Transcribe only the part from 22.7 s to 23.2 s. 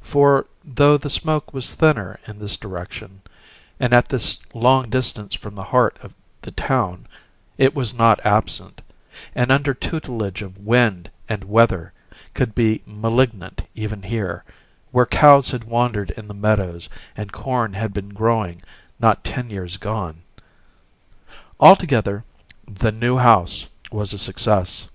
New